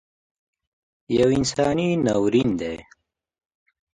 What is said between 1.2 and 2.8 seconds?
انساني ناورین دی